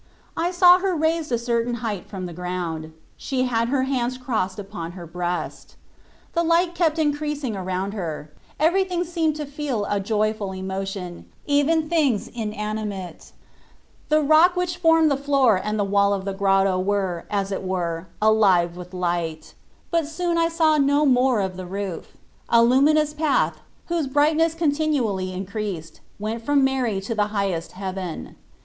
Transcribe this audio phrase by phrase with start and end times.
[0.35, 4.57] I saw her raised a certain height from the ground; she had her hands crossed
[4.57, 5.75] upon her breast.
[6.33, 7.93] The light kept increasing around 8 4 TOe 1Ratix>ft of
[8.25, 13.31] her; everything seemed to feel a joyful emotion, even things inanimate.
[14.09, 17.61] The rock which formed the floor and the wall of the grotto were, as it
[17.63, 19.53] were, alive with light.
[19.91, 22.17] But soon I saw no more of the roof;
[22.49, 28.35] a luminous path, whose bright ness continually increased, went from Mary to the highest heaven.